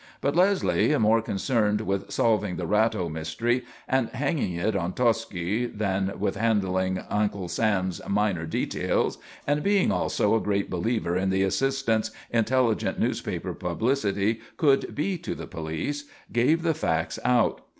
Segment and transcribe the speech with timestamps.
[0.19, 6.13] But Leslie, more concerned with solving the Ratto mystery, and hanging it on Tosci than
[6.19, 12.09] with handling Uncle Sam's minor details, and being also a great believer in the assistance
[12.31, 17.61] intelligent newspaper publicity could be to the police, gave the facts out.